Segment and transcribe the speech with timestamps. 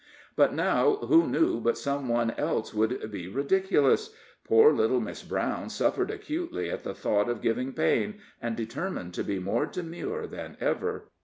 [0.35, 4.09] But now, who knew but some one else would be ridiculous?
[4.43, 9.23] Poor little Miss Brown suffered acutely at the thought of giving pain, and determined to
[9.23, 11.11] be more demure than ever.